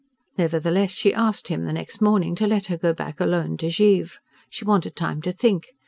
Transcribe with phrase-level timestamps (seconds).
[0.35, 4.17] Nevertheless she asked him, the next morning, to let her go back alone to Givre.
[4.49, 5.73] She wanted time to think.